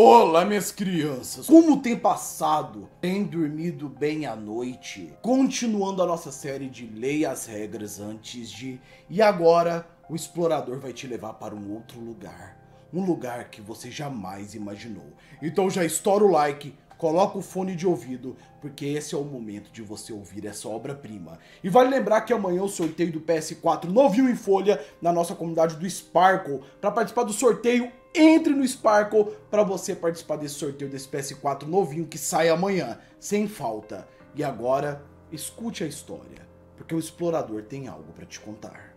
Olá, 0.00 0.44
minhas 0.44 0.70
crianças! 0.70 1.48
Como 1.48 1.82
tem 1.82 1.98
passado? 1.98 2.88
Tem 3.00 3.24
dormido 3.24 3.88
bem 3.88 4.26
à 4.26 4.36
noite? 4.36 5.12
Continuando 5.20 6.00
a 6.00 6.06
nossa 6.06 6.30
série 6.30 6.68
de 6.68 6.86
Leia 6.86 7.32
as 7.32 7.46
Regras 7.46 7.98
Antes 7.98 8.48
de. 8.48 8.80
E 9.10 9.20
agora, 9.20 9.84
o 10.08 10.14
explorador 10.14 10.78
vai 10.78 10.92
te 10.92 11.08
levar 11.08 11.32
para 11.32 11.52
um 11.52 11.74
outro 11.74 11.98
lugar. 11.98 12.56
Um 12.94 13.04
lugar 13.04 13.50
que 13.50 13.60
você 13.60 13.90
jamais 13.90 14.54
imaginou. 14.54 15.12
Então 15.42 15.68
já 15.68 15.84
estoura 15.84 16.24
o 16.24 16.30
like, 16.30 16.72
coloca 16.96 17.36
o 17.36 17.42
fone 17.42 17.74
de 17.74 17.84
ouvido, 17.84 18.36
porque 18.60 18.86
esse 18.86 19.16
é 19.16 19.18
o 19.18 19.24
momento 19.24 19.72
de 19.72 19.82
você 19.82 20.12
ouvir 20.12 20.46
essa 20.46 20.68
obra-prima. 20.68 21.40
E 21.60 21.68
vale 21.68 21.90
lembrar 21.90 22.20
que 22.20 22.32
amanhã 22.32 22.62
o 22.62 22.68
sorteio 22.68 23.10
do 23.10 23.20
PS4 23.20 23.86
novinho 23.86 24.30
em 24.30 24.36
folha 24.36 24.80
na 25.02 25.12
nossa 25.12 25.34
comunidade 25.34 25.74
do 25.74 25.90
Sparkle. 25.90 26.60
Para 26.80 26.92
participar 26.92 27.24
do 27.24 27.32
sorteio, 27.32 27.90
entre 28.18 28.52
no 28.52 28.66
Sparkle 28.66 29.26
para 29.50 29.62
você 29.62 29.94
participar 29.94 30.36
desse 30.36 30.56
sorteio 30.56 30.90
desse 30.90 31.08
PS4 31.08 31.62
novinho 31.62 32.06
que 32.06 32.18
sai 32.18 32.48
amanhã, 32.48 32.98
sem 33.20 33.46
falta. 33.46 34.08
E 34.34 34.42
agora, 34.42 35.04
escute 35.32 35.84
a 35.84 35.86
história, 35.86 36.46
porque 36.76 36.94
o 36.94 36.98
explorador 36.98 37.62
tem 37.62 37.88
algo 37.88 38.12
para 38.12 38.26
te 38.26 38.40
contar. 38.40 38.96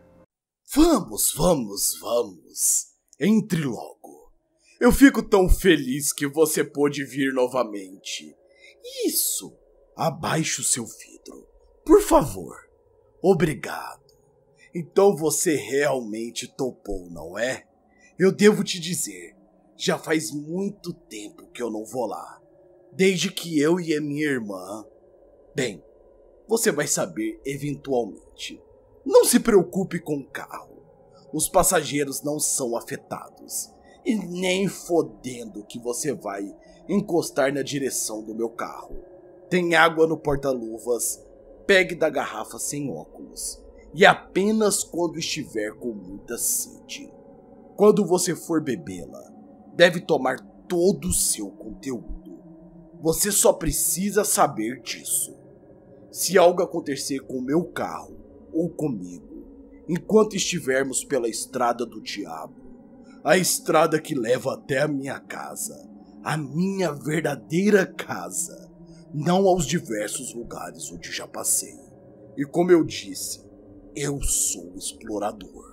Vamos, 0.74 1.34
vamos, 1.36 1.98
vamos. 2.00 2.88
Entre 3.20 3.62
logo. 3.64 4.32
Eu 4.80 4.92
fico 4.92 5.22
tão 5.22 5.48
feliz 5.48 6.12
que 6.12 6.26
você 6.26 6.64
pôde 6.64 7.04
vir 7.04 7.34
novamente. 7.34 8.36
Isso! 9.06 9.56
Abaixe 9.96 10.62
o 10.62 10.64
seu 10.64 10.86
vidro. 10.86 11.48
Por 11.86 12.02
favor. 12.02 12.56
Obrigado. 13.22 14.02
Então 14.74 15.16
você 15.16 15.56
realmente 15.56 16.48
topou, 16.48 17.10
não 17.12 17.38
é? 17.38 17.68
Eu 18.22 18.32
devo 18.32 18.64
te 18.64 18.80
dizer, 18.80 19.36
já 19.76 19.98
faz 19.98 20.30
muito 20.30 20.94
tempo 20.94 21.48
que 21.48 21.60
eu 21.60 21.72
não 21.72 21.84
vou 21.84 22.06
lá. 22.06 22.40
Desde 22.92 23.32
que 23.32 23.60
eu 23.60 23.80
e 23.80 23.96
a 23.96 24.00
minha 24.00 24.28
irmã. 24.28 24.86
Bem, 25.56 25.84
você 26.48 26.72
vai 26.72 26.86
saber 26.86 27.42
eventualmente. 27.44 28.62
Não 29.04 29.26
se 29.26 29.40
preocupe 29.40 30.00
com 30.00 30.18
o 30.18 30.24
carro. 30.24 30.84
Os 31.34 31.50
passageiros 31.50 32.22
não 32.22 32.40
são 32.40 32.78
afetados 32.78 33.74
e 34.06 34.14
nem 34.14 34.68
fodendo 34.68 35.66
que 35.66 35.80
você 35.80 36.14
vai 36.14 36.56
encostar 36.88 37.52
na 37.52 37.64
direção 37.64 38.22
do 38.22 38.36
meu 38.36 38.52
carro. 38.52 39.04
Tem 39.50 39.74
água 39.74 40.06
no 40.06 40.16
porta-luvas, 40.16 41.26
pegue 41.66 41.96
da 41.96 42.08
garrafa 42.08 42.60
sem 42.60 42.88
óculos, 42.92 43.60
e 43.96 44.06
apenas 44.06 44.84
quando 44.84 45.18
estiver 45.18 45.74
com 45.74 45.92
muita 45.92 46.38
sede. 46.38 47.12
Quando 47.76 48.06
você 48.06 48.36
for 48.36 48.64
bebê-la, 48.64 49.32
deve 49.76 50.02
tomar 50.02 50.40
todo 50.68 51.10
o 51.10 51.14
seu 51.14 51.50
conteúdo. 51.50 52.40
Você 53.02 53.32
só 53.32 53.52
precisa 53.52 54.24
saber 54.24 54.82
disso. 54.82 55.36
Se 56.12 56.38
algo 56.38 56.62
acontecer 56.62 57.20
com 57.20 57.38
o 57.38 57.42
meu 57.42 57.66
carro 57.66 58.16
ou 58.54 58.70
comigo, 58.70 59.46
enquanto 59.88 60.36
estivermos 60.36 61.04
pela 61.04 61.28
estrada 61.28 61.86
do 61.86 62.02
diabo, 62.02 62.56
a 63.24 63.38
estrada 63.38 64.00
que 64.00 64.14
leva 64.14 64.54
até 64.54 64.80
a 64.80 64.88
minha 64.88 65.20
casa, 65.20 65.90
a 66.24 66.38
minha 66.38 66.92
verdadeira 66.92 67.86
casa, 67.86 68.72
não 69.14 69.48
aos 69.48 69.66
diversos 69.66 70.34
lugares 70.34 70.92
onde 70.92 71.12
já 71.12 71.28
passei. 71.28 71.78
E 72.38 72.46
como 72.46 72.72
eu 72.72 72.84
disse, 72.84 73.44
eu 73.96 74.22
sou 74.22 74.74
explorador. 74.76 75.71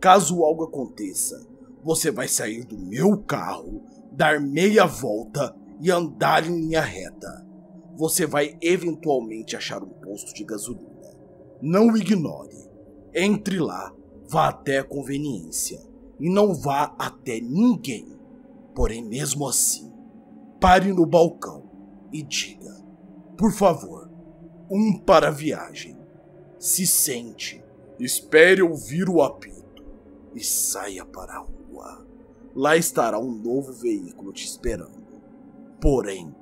Caso 0.00 0.42
algo 0.42 0.64
aconteça, 0.64 1.46
você 1.84 2.10
vai 2.10 2.26
sair 2.26 2.64
do 2.64 2.78
meu 2.78 3.18
carro, 3.18 3.82
dar 4.10 4.40
meia 4.40 4.86
volta 4.86 5.54
e 5.78 5.90
andar 5.90 6.46
em 6.46 6.58
linha 6.58 6.80
reta. 6.80 7.46
Você 7.96 8.24
vai 8.24 8.56
eventualmente 8.62 9.56
achar 9.56 9.82
um 9.82 9.90
posto 9.90 10.32
de 10.32 10.42
gasolina. 10.42 11.14
Não 11.60 11.94
ignore. 11.94 12.56
Entre 13.14 13.58
lá, 13.58 13.94
vá 14.26 14.48
até 14.48 14.78
a 14.78 14.84
conveniência 14.84 15.82
e 16.18 16.30
não 16.30 16.54
vá 16.54 16.94
até 16.98 17.38
ninguém. 17.38 18.18
Porém, 18.74 19.04
mesmo 19.04 19.46
assim, 19.46 19.92
pare 20.58 20.94
no 20.94 21.04
balcão 21.04 21.64
e 22.10 22.22
diga: 22.22 22.74
Por 23.36 23.52
favor, 23.52 24.10
um 24.70 24.98
para 24.98 25.28
a 25.28 25.32
viagem. 25.32 25.98
Se 26.58 26.86
sente, 26.86 27.62
espere 27.98 28.62
ouvir 28.62 29.06
o 29.06 29.20
apito 29.20 29.59
e 30.34 30.42
saia 30.42 31.04
para 31.04 31.34
a 31.34 31.38
rua. 31.38 32.06
Lá 32.54 32.76
estará 32.76 33.18
um 33.18 33.30
novo 33.30 33.72
veículo 33.72 34.32
te 34.32 34.44
esperando. 34.44 35.00
Porém, 35.80 36.34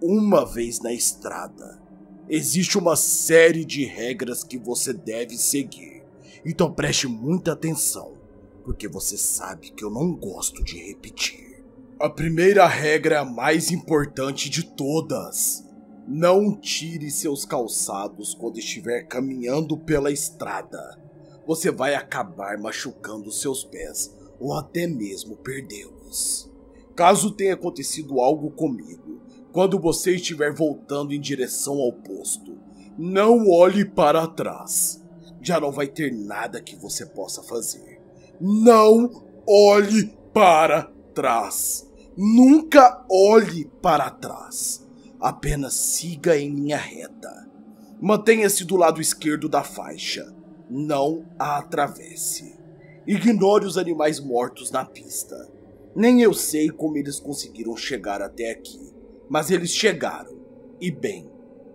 uma 0.00 0.44
vez 0.44 0.80
na 0.80 0.92
estrada, 0.92 1.80
existe 2.28 2.78
uma 2.78 2.96
série 2.96 3.64
de 3.64 3.84
regras 3.84 4.42
que 4.42 4.58
você 4.58 4.92
deve 4.92 5.36
seguir. 5.36 6.02
Então 6.44 6.72
preste 6.72 7.06
muita 7.06 7.52
atenção 7.52 8.22
porque 8.64 8.88
você 8.88 9.16
sabe 9.16 9.70
que 9.70 9.84
eu 9.84 9.90
não 9.90 10.14
gosto 10.14 10.62
de 10.62 10.78
repetir. 10.78 11.64
A 12.00 12.08
primeira 12.08 12.66
regra 12.66 13.16
é 13.16 13.18
a 13.18 13.24
mais 13.24 13.70
importante 13.70 14.48
de 14.48 14.64
todas. 14.64 15.64
Não 16.06 16.54
tire 16.54 17.10
seus 17.10 17.44
calçados 17.44 18.34
quando 18.34 18.58
estiver 18.58 19.02
caminhando 19.02 19.76
pela 19.76 20.10
estrada. 20.10 20.98
Você 21.46 21.70
vai 21.70 21.94
acabar 21.94 22.58
machucando 22.58 23.30
seus 23.30 23.64
pés 23.64 24.16
ou 24.38 24.54
até 24.54 24.86
mesmo 24.86 25.36
perdê-los. 25.36 26.50
Caso 26.94 27.30
tenha 27.30 27.54
acontecido 27.54 28.20
algo 28.20 28.50
comigo, 28.50 29.20
quando 29.52 29.78
você 29.78 30.14
estiver 30.14 30.52
voltando 30.52 31.12
em 31.12 31.20
direção 31.20 31.78
ao 31.80 31.92
posto, 31.92 32.58
não 32.98 33.48
olhe 33.50 33.84
para 33.84 34.26
trás. 34.26 35.02
Já 35.40 35.60
não 35.60 35.72
vai 35.72 35.86
ter 35.86 36.12
nada 36.12 36.60
que 36.60 36.76
você 36.76 37.04
possa 37.04 37.42
fazer. 37.42 38.00
Não 38.40 39.24
olhe 39.46 40.16
para 40.32 40.90
trás. 41.14 41.90
Nunca 42.16 43.04
olhe 43.10 43.64
para 43.80 44.10
trás. 44.10 44.86
Apenas 45.20 45.74
siga 45.74 46.36
em 46.36 46.50
linha 46.50 46.76
reta. 46.76 47.48
Mantenha-se 48.00 48.64
do 48.64 48.76
lado 48.76 49.00
esquerdo 49.00 49.48
da 49.48 49.62
faixa. 49.62 50.34
Não 50.74 51.26
a 51.38 51.58
atravesse. 51.58 52.58
Ignore 53.06 53.66
os 53.66 53.76
animais 53.76 54.18
mortos 54.18 54.70
na 54.70 54.86
pista. 54.86 55.36
Nem 55.94 56.22
eu 56.22 56.32
sei 56.32 56.70
como 56.70 56.96
eles 56.96 57.20
conseguiram 57.20 57.76
chegar 57.76 58.22
até 58.22 58.50
aqui, 58.50 58.90
mas 59.28 59.50
eles 59.50 59.68
chegaram. 59.68 60.34
E 60.80 60.90
bem, 60.90 61.30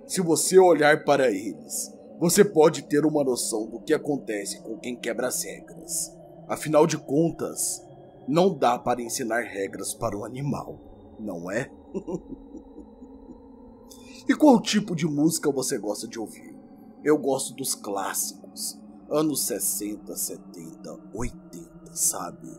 se 0.08 0.20
você 0.20 0.58
olhar 0.58 1.04
para 1.04 1.30
eles, 1.30 1.94
você 2.20 2.44
pode 2.44 2.88
ter 2.88 3.06
uma 3.06 3.24
noção 3.24 3.68
do 3.68 3.80
que 3.80 3.94
acontece 3.94 4.64
com 4.64 4.80
quem 4.80 4.96
quebra 4.96 5.28
as 5.28 5.44
regras. 5.44 6.12
Afinal 6.48 6.88
de 6.88 6.98
contas, 6.98 7.86
não 8.28 8.58
dá 8.58 8.80
para 8.80 9.00
ensinar 9.00 9.44
regras 9.44 9.94
para 9.94 10.18
o 10.18 10.26
animal, 10.26 11.16
não 11.20 11.52
é? 11.52 11.70
e 14.28 14.34
qual 14.34 14.60
tipo 14.60 14.96
de 14.96 15.06
música 15.06 15.52
você 15.52 15.78
gosta 15.78 16.08
de 16.08 16.20
ouvir? 16.20 16.58
Eu 17.04 17.16
gosto 17.16 17.54
dos 17.54 17.76
clássicos, 17.76 18.87
anos 19.10 19.46
60, 19.48 20.16
70, 20.16 21.00
80, 21.14 21.70
sabe? 21.94 22.50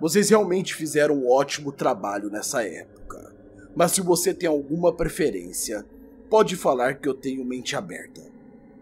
Vocês 0.00 0.30
realmente 0.30 0.74
fizeram 0.74 1.16
um 1.16 1.30
ótimo 1.30 1.72
trabalho 1.72 2.30
nessa 2.30 2.62
época. 2.64 3.34
Mas 3.76 3.92
se 3.92 4.00
você 4.00 4.32
tem 4.32 4.48
alguma 4.48 4.94
preferência, 4.94 5.84
pode 6.28 6.56
falar 6.56 7.00
que 7.00 7.08
eu 7.08 7.14
tenho 7.14 7.44
mente 7.44 7.76
aberta. 7.76 8.22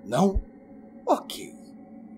Não? 0.04 0.42
Ok. 1.06 1.54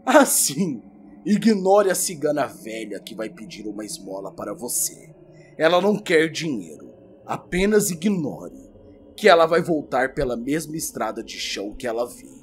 Assim, 0.05 0.83
Ignore 1.25 1.91
a 1.91 1.95
cigana 1.95 2.47
velha 2.47 2.99
que 2.99 3.15
vai 3.15 3.29
pedir 3.29 3.67
uma 3.67 3.85
esmola 3.85 4.33
para 4.33 4.55
você. 4.55 5.15
Ela 5.59 5.79
não 5.79 5.99
quer 5.99 6.31
dinheiro. 6.31 6.95
Apenas 7.27 7.91
ignore 7.91 8.71
que 9.15 9.29
ela 9.29 9.45
vai 9.45 9.61
voltar 9.61 10.15
pela 10.15 10.35
mesma 10.35 10.77
estrada 10.77 11.23
de 11.23 11.39
chão 11.39 11.75
que 11.75 11.87
ela 11.87 12.07
veio. 12.07 12.40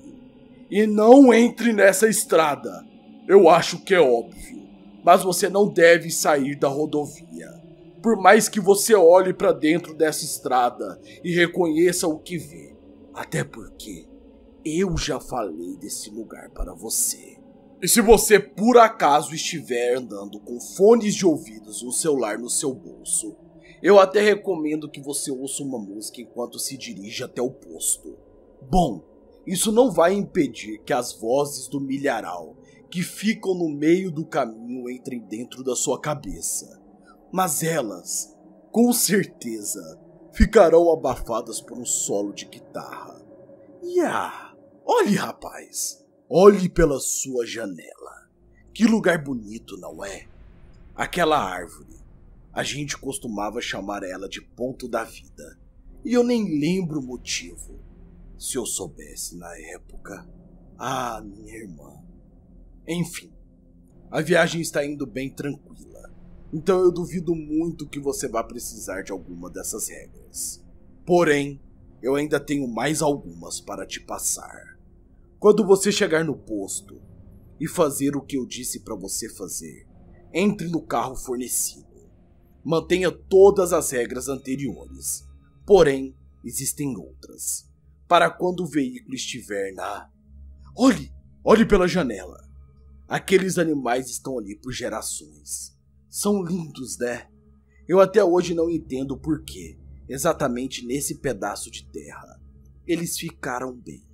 E 0.70 0.86
não 0.86 1.34
entre 1.34 1.72
nessa 1.72 2.08
estrada. 2.08 2.86
Eu 3.28 3.50
acho 3.50 3.84
que 3.84 3.94
é 3.94 4.00
óbvio, 4.00 4.68
mas 5.04 5.24
você 5.24 5.50
não 5.50 5.68
deve 5.68 6.10
sair 6.10 6.56
da 6.56 6.68
rodovia. 6.68 7.50
Por 8.02 8.16
mais 8.16 8.48
que 8.48 8.60
você 8.60 8.96
olhe 8.96 9.34
para 9.34 9.52
dentro 9.52 9.94
dessa 9.94 10.24
estrada 10.24 11.00
e 11.24 11.34
reconheça 11.34 12.08
o 12.08 12.20
que 12.20 12.38
vê, 12.38 12.76
até 13.14 13.44
porque 13.44 14.08
eu 14.64 14.98
já 14.98 15.20
falei 15.20 15.76
desse 15.78 16.10
lugar 16.10 16.50
para 16.52 16.74
você. 16.74 17.38
E 17.82 17.88
se 17.88 18.02
você 18.02 18.40
por 18.40 18.78
acaso 18.78 19.34
estiver 19.36 19.96
andando 19.96 20.40
com 20.40 20.60
fones 20.60 21.16
de 21.16 21.26
ouvidos 21.26 21.82
e 21.82 21.86
um 21.86 21.92
celular 21.92 22.38
no 22.38 22.50
seu 22.50 22.74
bolso, 22.74 23.36
eu 23.82 24.00
até 24.00 24.22
recomendo 24.22 24.90
que 24.90 25.02
você 25.02 25.32
ouça 25.32 25.64
uma 25.64 25.78
música 25.78 26.22
enquanto 26.22 26.58
se 26.60 26.78
dirige 26.78 27.24
até 27.24 27.42
o 27.42 27.52
posto. 27.52 28.18
Bom, 28.62 29.04
isso 29.48 29.72
não 29.72 29.90
vai 29.90 30.14
impedir 30.14 30.80
que 30.84 30.92
as 30.92 31.14
vozes 31.14 31.70
do 31.70 31.80
milharal 31.80 32.58
que 32.92 33.02
ficam 33.02 33.54
no 33.54 33.70
meio 33.70 34.12
do 34.12 34.26
caminho 34.26 34.90
entrem 34.90 35.20
dentro 35.22 35.64
da 35.64 35.74
sua 35.74 36.00
cabeça. 36.00 36.82
Mas 37.32 37.64
elas 37.64 38.36
com 38.72 38.92
certeza 38.92 40.00
ficarão 40.34 40.92
abafadas 40.92 41.62
por 41.62 41.78
um 41.78 41.86
solo 41.86 42.34
de 42.34 42.46
guitarra. 42.46 43.26
E 43.82 44.02
ah, 44.02 44.54
olhe, 44.86 45.16
rapaz, 45.16 46.06
olhe 46.30 46.68
pela 46.68 47.00
sua 47.00 47.46
janela. 47.46 48.28
Que 48.74 48.86
lugar 48.86 49.24
bonito, 49.24 49.78
não 49.78 50.04
é? 50.04 50.28
Aquela 50.94 51.40
árvore. 51.40 51.96
A 52.52 52.64
gente 52.64 52.98
costumava 52.98 53.62
chamar 53.62 54.04
ela 54.04 54.28
de 54.28 54.42
ponto 54.42 54.88
da 54.88 55.04
vida. 55.04 55.58
E 56.04 56.14
eu 56.14 56.24
nem 56.24 56.60
lembro 56.60 57.00
o 57.00 57.04
motivo. 57.04 57.87
Se 58.38 58.58
eu 58.58 58.66
soubesse 58.66 59.36
na 59.38 59.58
época. 59.58 60.28
Ah, 60.78 61.22
minha 61.24 61.56
irmã. 61.56 62.04
Enfim, 62.88 63.34
a 64.12 64.22
viagem 64.22 64.62
está 64.62 64.86
indo 64.86 65.06
bem 65.06 65.30
tranquila. 65.30 66.14
Então 66.54 66.80
eu 66.80 66.92
duvido 66.92 67.36
muito 67.36 67.88
que 67.88 68.00
você 68.00 68.28
vá 68.28 68.44
precisar 68.44 69.02
de 69.02 69.12
alguma 69.12 69.50
dessas 69.50 69.90
regras. 69.90 70.64
Porém, 71.06 71.62
eu 72.02 72.16
ainda 72.16 72.40
tenho 72.40 72.68
mais 72.68 73.02
algumas 73.02 73.60
para 73.60 73.86
te 73.86 74.00
passar. 74.00 74.78
Quando 75.40 75.66
você 75.66 75.92
chegar 75.92 76.24
no 76.24 76.38
posto 76.38 77.02
e 77.60 77.68
fazer 77.68 78.16
o 78.16 78.22
que 78.22 78.38
eu 78.38 78.46
disse 78.46 78.80
para 78.80 78.96
você 78.96 79.28
fazer, 79.30 79.88
entre 80.34 80.68
no 80.68 80.82
carro 80.82 81.16
fornecido. 81.16 81.86
Mantenha 82.64 83.12
todas 83.12 83.74
as 83.74 83.92
regras 83.92 84.28
anteriores. 84.28 85.28
Porém, 85.66 86.16
existem 86.44 86.96
outras. 86.96 87.67
Para 88.08 88.30
quando 88.30 88.62
o 88.62 88.68
veículo 88.68 89.16
estiver 89.16 89.74
na. 89.74 90.10
Olhe! 90.76 91.12
Olhe 91.44 91.66
pela 91.66 91.88
janela! 91.88 92.48
Aqueles 93.08 93.58
animais 93.58 94.10
estão 94.10 94.38
ali 94.38 94.56
por 94.56 94.72
gerações. 94.72 95.78
São 96.10 96.44
lindos, 96.44 96.98
né? 96.98 97.30
Eu 97.88 98.02
até 98.02 98.24
hoje 98.24 98.54
não 98.54 98.70
entendo 98.70 99.18
por 99.18 99.44
que, 99.44 99.80
exatamente 100.10 100.86
nesse 100.86 101.16
pedaço 101.16 101.72
de 101.72 101.86
terra, 101.90 102.42
eles 102.86 103.18
ficaram 103.18 103.74
bem. 103.74 104.06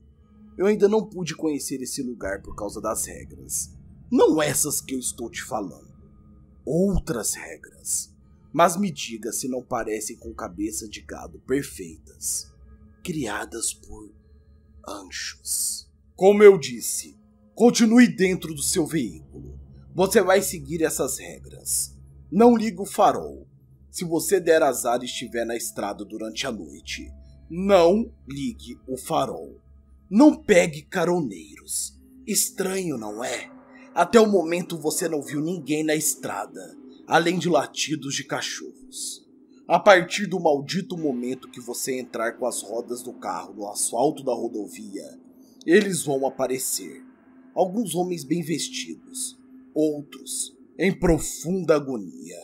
Eu 0.58 0.68
ainda 0.68 0.88
não 0.88 1.08
pude 1.08 1.36
conhecer 1.36 1.82
esse 1.82 2.04
lugar 2.04 2.42
por 2.44 2.56
causa 2.56 2.80
das 2.80 3.06
regras. 3.06 3.76
Não 4.12 4.40
essas 4.42 4.80
que 4.80 4.94
eu 4.94 5.00
estou 5.00 5.30
te 5.30 5.44
falando. 5.44 5.92
Outras 6.64 7.34
regras. 7.34 8.14
Mas 8.52 8.78
me 8.78 8.92
diga 8.92 9.32
se 9.32 9.48
não 9.48 9.64
parecem 9.64 10.16
com 10.16 10.32
cabeça 10.36 10.88
de 10.88 11.02
gado 11.02 11.40
perfeitas, 11.40 12.53
criadas 13.04 13.74
por 13.74 14.10
anjos. 14.88 15.92
Como 16.16 16.42
eu 16.42 16.58
disse, 16.58 17.20
continue 17.54 18.08
dentro 18.08 18.54
do 18.54 18.62
seu 18.62 18.86
veículo. 18.86 19.60
Você 19.94 20.22
vai 20.22 20.42
seguir 20.42 20.82
essas 20.82 21.20
regras. 21.20 21.96
Não 22.32 22.56
ligue 22.56 22.82
o 22.82 22.86
farol. 22.86 23.46
Se 23.92 24.06
você 24.06 24.40
der 24.40 24.64
azar 24.64 25.02
e 25.02 25.06
estiver 25.06 25.46
na 25.46 25.56
estrada 25.56 26.04
durante 26.04 26.48
a 26.48 26.52
noite, 26.52 27.12
não 27.50 28.12
ligue 28.28 28.80
o 28.88 28.98
farol. 28.98 29.60
Não 30.10 30.36
pegue 30.36 30.82
caroneiros. 30.82 32.00
Estranho, 32.26 32.98
não 32.98 33.24
é? 33.24 33.52
Até 33.94 34.20
o 34.20 34.32
momento 34.32 34.80
você 34.80 35.08
não 35.08 35.22
viu 35.22 35.42
ninguém 35.42 35.84
na 35.84 35.94
estrada, 35.94 36.76
além 37.06 37.38
de 37.38 37.50
latidos 37.50 38.16
de 38.16 38.24
cachorros. 38.24 39.23
A 39.68 39.80
partir 39.80 40.28
do 40.28 40.40
maldito 40.40 40.98
momento 40.98 41.50
que 41.50 41.62
você 41.62 42.00
entrar 42.00 42.34
com 42.34 42.46
as 42.46 42.62
rodas 42.62 43.02
do 43.02 43.14
carro 43.14 43.54
no 43.54 43.68
asfalto 43.70 44.24
da 44.24 44.34
rodovia, 44.34 45.20
eles 45.66 46.04
vão 46.04 46.26
aparecer. 46.26 47.04
Alguns 47.56 47.96
homens 47.96 48.24
bem 48.24 48.42
vestidos, 48.42 49.40
outros 49.74 50.56
em 50.78 50.92
profunda 50.92 51.76
agonia, 51.76 52.40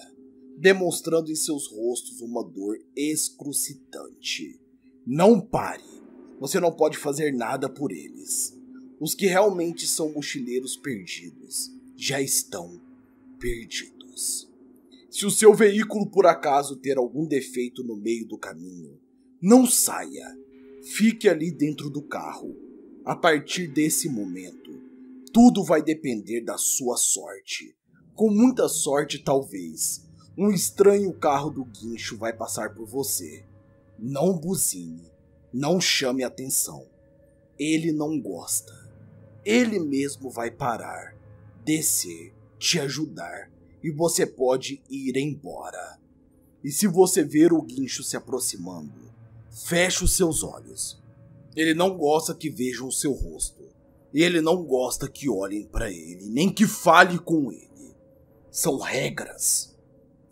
demonstrando 0.57 1.31
em 1.31 1.36
seus 1.36 1.68
rostos 1.68 2.21
uma 2.21 2.44
dor 2.44 2.77
excrucitante. 2.95 4.60
Não 5.06 5.42
pare 5.42 6.00
você 6.39 6.60
não 6.60 6.72
pode 6.72 6.98
fazer 6.98 7.33
nada 7.33 7.68
por 7.69 7.92
eles. 7.92 8.57
Os 9.00 9.13
que 9.13 9.27
realmente 9.27 9.86
são 9.86 10.13
mochileiros 10.13 10.77
perdidos 10.77 11.69
já 11.98 12.22
estão 12.22 12.81
perdidos. 13.38 14.49
Se 15.10 15.26
o 15.26 15.32
seu 15.32 15.54
veículo 15.54 16.10
por 16.10 16.26
acaso 16.26 16.76
ter 16.76 16.98
algum 16.98 17.26
defeito 17.28 17.84
no 17.84 17.96
meio 17.96 18.28
do 18.28 18.38
caminho, 18.38 19.00
não 19.42 19.66
saia. 19.66 20.38
Fique 20.84 21.28
ali 21.28 21.52
dentro 21.52 21.90
do 21.90 22.02
carro. 22.02 22.56
A 23.06 23.16
partir 23.16 23.68
desse 23.68 24.08
momento, 24.08 24.72
tudo 25.34 25.64
vai 25.64 25.82
depender 25.82 26.42
da 26.42 26.58
sua 26.58 26.98
sorte. 26.98 27.76
Com 28.14 28.30
muita 28.30 28.68
sorte, 28.68 29.18
talvez, 29.18 30.06
um 30.38 30.52
estranho 30.52 31.14
carro 31.14 31.50
do 31.50 31.66
guincho 31.66 32.18
vai 32.18 32.34
passar 32.34 32.76
por 32.76 32.86
você. 32.86 33.46
Não 33.98 34.38
buzine 34.38 35.10
não 35.52 35.82
chame 35.82 36.24
atenção. 36.24 36.88
Ele 37.58 37.92
não 37.92 38.20
gosta. 38.20 38.74
Ele 39.44 39.80
mesmo 39.80 40.30
vai 40.30 40.52
parar, 40.52 41.16
descer, 41.66 42.34
te 42.58 42.80
ajudar 42.80 43.50
e 43.84 43.92
você 43.92 44.26
pode 44.26 44.81
ir 44.90 45.18
embora. 45.18 46.00
E 46.64 46.72
se 46.72 46.88
você 46.88 47.24
ver 47.24 47.54
o 47.54 47.62
guincho 47.62 48.04
se 48.04 48.18
aproximando, 48.18 49.14
feche 49.50 50.04
os 50.04 50.16
seus 50.16 50.44
olhos. 50.44 51.02
Ele 51.56 51.74
não 51.74 51.98
gosta 51.98 52.36
que 52.36 52.50
vejam 52.50 52.88
o 52.88 52.92
seu 52.92 53.14
rosto. 53.14 53.68
Ele 54.14 54.42
não 54.42 54.64
gosta 54.64 55.08
que 55.08 55.30
olhem 55.30 55.66
para 55.66 55.92
ele, 55.92 56.28
nem 56.30 56.52
que 56.52 56.66
fale 56.66 57.20
com 57.20 57.52
ele. 57.52 57.96
São 58.52 58.78
regras. 58.78 59.78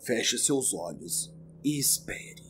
Feche 0.00 0.38
seus 0.38 0.74
olhos 0.74 1.32
e 1.62 1.78
espere. 1.78 2.48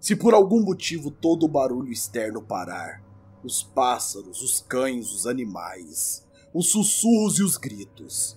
Se 0.00 0.14
por 0.14 0.32
algum 0.32 0.62
motivo 0.62 1.10
todo 1.10 1.44
o 1.44 1.48
barulho 1.48 1.92
externo 1.92 2.42
parar, 2.42 3.02
os 3.42 3.62
pássaros, 3.62 4.42
os 4.42 4.60
cães, 4.60 5.12
os 5.12 5.26
animais, 5.26 6.26
os 6.54 6.70
sussurros 6.70 7.38
e 7.38 7.42
os 7.42 7.56
gritos, 7.56 8.36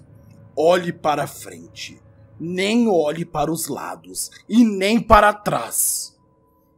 olhe 0.56 0.92
para 0.92 1.28
frente, 1.28 2.02
nem 2.40 2.88
olhe 2.88 3.26
para 3.26 3.52
os 3.52 3.68
lados 3.68 4.30
e 4.48 4.64
nem 4.64 5.02
para 5.02 5.34
trás. 5.34 6.18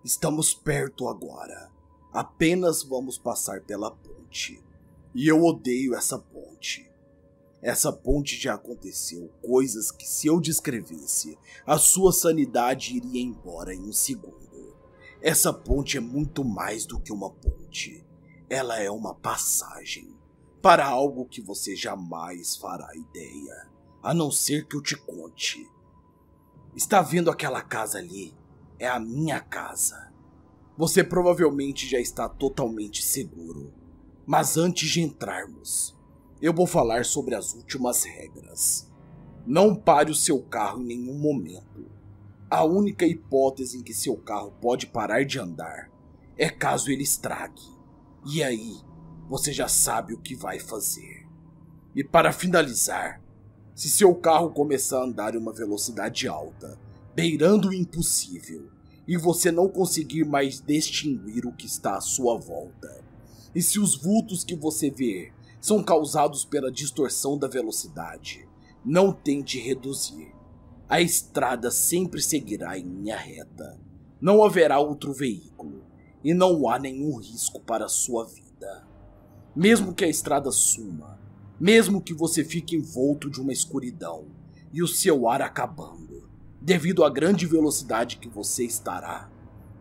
Estamos 0.03 0.53
perto 0.53 1.07
agora. 1.07 1.71
Apenas 2.11 2.83
vamos 2.83 3.17
passar 3.17 3.61
pela 3.61 3.89
ponte. 3.89 4.61
E 5.15 5.27
eu 5.27 5.43
odeio 5.43 5.95
essa 5.95 6.19
ponte. 6.19 6.91
Essa 7.61 7.93
ponte 7.93 8.35
já 8.35 8.55
aconteceu 8.55 9.31
coisas 9.41 9.89
que, 9.89 10.05
se 10.05 10.27
eu 10.27 10.41
descrevesse, 10.41 11.37
a 11.65 11.77
sua 11.77 12.11
sanidade 12.11 12.97
iria 12.97 13.21
embora 13.21 13.73
em 13.73 13.87
um 13.87 13.93
segundo. 13.93 14.75
Essa 15.21 15.53
ponte 15.53 15.95
é 15.95 16.01
muito 16.01 16.43
mais 16.43 16.85
do 16.85 16.99
que 16.99 17.13
uma 17.13 17.29
ponte. 17.29 18.05
Ela 18.49 18.81
é 18.81 18.91
uma 18.91 19.15
passagem 19.15 20.13
para 20.63 20.85
algo 20.85 21.25
que 21.25 21.41
você 21.41 21.75
jamais 21.75 22.55
fará 22.55 22.87
ideia, 22.95 23.67
a 24.01 24.13
não 24.13 24.31
ser 24.31 24.65
que 24.65 24.77
eu 24.77 24.81
te 24.81 24.95
conte. 24.95 25.69
Está 26.73 27.01
vendo 27.01 27.29
aquela 27.29 27.61
casa 27.61 27.97
ali? 27.97 28.33
É 28.79 28.87
a 28.87 28.97
minha 28.97 29.41
casa. 29.41 30.13
Você 30.77 31.03
provavelmente 31.03 31.85
já 31.85 31.99
está 31.99 32.29
totalmente 32.29 33.03
seguro. 33.03 33.73
Mas 34.25 34.55
antes 34.55 34.89
de 34.89 35.01
entrarmos, 35.01 35.99
eu 36.41 36.53
vou 36.53 36.65
falar 36.65 37.03
sobre 37.03 37.35
as 37.35 37.53
últimas 37.53 38.05
regras. 38.05 38.89
Não 39.45 39.75
pare 39.75 40.11
o 40.11 40.15
seu 40.15 40.41
carro 40.41 40.81
em 40.81 40.85
nenhum 40.85 41.19
momento. 41.19 41.91
A 42.49 42.63
única 42.63 43.05
hipótese 43.05 43.79
em 43.79 43.83
que 43.83 43.93
seu 43.93 44.15
carro 44.15 44.53
pode 44.61 44.87
parar 44.87 45.25
de 45.25 45.37
andar 45.37 45.91
é 46.37 46.49
caso 46.49 46.89
ele 46.89 47.03
estrague. 47.03 47.67
E 48.25 48.41
aí, 48.41 48.77
você 49.29 49.51
já 49.51 49.67
sabe 49.67 50.13
o 50.13 50.19
que 50.19 50.35
vai 50.35 50.59
fazer. 50.59 51.25
E 51.95 52.03
para 52.03 52.31
finalizar, 52.31 53.21
se 53.75 53.89
seu 53.89 54.13
carro 54.15 54.51
começar 54.51 54.99
a 54.99 55.05
andar 55.05 55.35
em 55.35 55.37
uma 55.37 55.53
velocidade 55.53 56.27
alta, 56.27 56.77
beirando 57.15 57.69
o 57.69 57.73
impossível, 57.73 58.69
e 59.07 59.17
você 59.17 59.51
não 59.51 59.67
conseguir 59.67 60.23
mais 60.23 60.61
distinguir 60.61 61.45
o 61.45 61.53
que 61.53 61.65
está 61.65 61.97
à 61.97 62.01
sua 62.01 62.37
volta, 62.37 63.03
e 63.53 63.61
se 63.61 63.79
os 63.79 63.95
vultos 63.95 64.43
que 64.43 64.55
você 64.55 64.89
vê 64.89 65.31
são 65.59 65.83
causados 65.83 66.45
pela 66.45 66.71
distorção 66.71 67.37
da 67.37 67.47
velocidade, 67.47 68.47
não 68.83 69.11
tente 69.11 69.59
reduzir 69.59 70.33
a 70.93 71.01
estrada 71.01 71.71
sempre 71.71 72.21
seguirá 72.21 72.77
em 72.77 72.83
linha 72.83 73.17
reta. 73.17 73.79
Não 74.21 74.43
haverá 74.43 74.79
outro 74.79 75.11
veículo 75.11 75.83
e 76.23 76.35
não 76.35 76.69
há 76.69 76.77
nenhum 76.77 77.17
risco 77.17 77.59
para 77.61 77.85
a 77.85 77.89
sua 77.89 78.25
vida. 78.25 78.85
Mesmo 79.55 79.93
que 79.93 80.03
a 80.03 80.09
estrada 80.09 80.51
suma, 80.51 81.19
mesmo 81.59 82.01
que 82.01 82.13
você 82.13 82.43
fique 82.43 82.75
envolto 82.75 83.29
de 83.29 83.39
uma 83.39 83.53
escuridão 83.53 84.25
e 84.71 84.81
o 84.81 84.87
seu 84.87 85.27
ar 85.27 85.41
acabando, 85.41 86.29
devido 86.61 87.03
à 87.03 87.09
grande 87.09 87.45
velocidade 87.45 88.17
que 88.17 88.27
você 88.27 88.65
estará, 88.65 89.29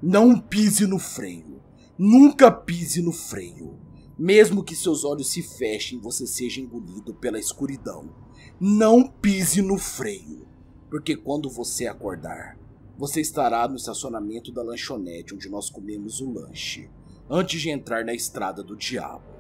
não 0.02 0.38
pise 0.38 0.87
no 0.87 0.99
freio. 0.99 1.62
Nunca 1.99 2.50
pise 2.50 3.00
no 3.00 3.12
freio. 3.12 3.79
Mesmo 4.19 4.62
que 4.62 4.76
seus 4.76 5.05
olhos 5.05 5.31
se 5.31 5.43
fechem 5.43 5.99
e 5.99 6.02
você 6.02 6.26
seja 6.26 6.61
engolido 6.61 7.14
pela 7.14 7.38
escuridão, 7.38 8.14
não 8.61 9.07
pise 9.07 9.62
no 9.62 9.79
freio 9.79 10.52
porque 10.93 11.17
quando 11.17 11.49
você 11.49 11.87
acordar, 11.87 12.59
você 12.99 13.23
estará 13.23 13.67
no 13.67 13.76
estacionamento 13.76 14.52
da 14.52 14.62
lanchonete 14.62 15.35
onde 15.35 15.49
nós 15.49 15.71
comemos 15.71 16.21
o 16.21 16.31
lanche, 16.31 16.91
antes 17.31 17.62
de 17.62 17.71
entrar 17.71 18.05
na 18.05 18.12
estrada 18.12 18.62
do 18.62 18.76
diabo. 18.76 19.32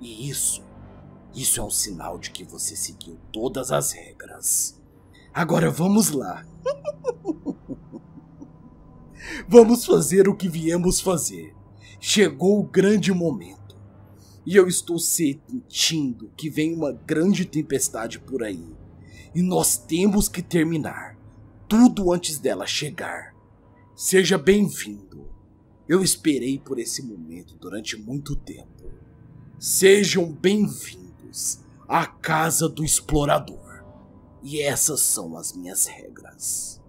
E 0.00 0.28
isso, 0.28 0.62
isso 1.34 1.60
é 1.60 1.62
um 1.62 1.70
sinal 1.70 2.18
de 2.18 2.30
que 2.30 2.44
você 2.44 2.76
seguiu 2.76 3.18
todas 3.32 3.72
as 3.72 3.92
regras. 3.92 4.80
Agora 5.32 5.70
vamos 5.70 6.10
lá. 6.10 6.46
vamos 9.48 9.84
fazer 9.84 10.28
o 10.28 10.34
que 10.34 10.48
viemos 10.48 11.00
fazer. 11.00 11.54
Chegou 12.00 12.60
o 12.60 12.68
grande 12.68 13.12
momento. 13.12 13.76
E 14.46 14.56
eu 14.56 14.66
estou 14.66 14.98
sentindo 14.98 16.32
que 16.36 16.48
vem 16.48 16.74
uma 16.74 16.92
grande 16.92 17.44
tempestade 17.44 18.18
por 18.18 18.42
aí. 18.42 18.64
E 19.34 19.42
nós 19.42 19.76
temos 19.76 20.28
que 20.28 20.42
terminar 20.42 21.18
tudo 21.68 22.12
antes 22.12 22.38
dela 22.38 22.66
chegar. 22.66 23.34
Seja 23.94 24.38
bem-vindo. 24.38 25.28
Eu 25.86 26.02
esperei 26.02 26.58
por 26.58 26.78
esse 26.78 27.02
momento 27.02 27.56
durante 27.56 27.96
muito 27.96 28.34
tempo. 28.34 28.90
Sejam 29.60 30.30
bem-vindos 30.30 31.58
à 31.88 32.06
casa 32.06 32.68
do 32.68 32.84
explorador. 32.84 33.82
E 34.40 34.62
essas 34.62 35.00
são 35.00 35.36
as 35.36 35.52
minhas 35.52 35.84
regras. 35.86 36.80